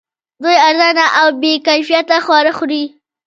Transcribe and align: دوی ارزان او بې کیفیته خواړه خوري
دوی 0.43 0.55
ارزان 0.67 0.97
او 1.19 1.27
بې 1.41 1.53
کیفیته 1.67 2.17
خواړه 2.25 2.51
خوري 2.57 2.83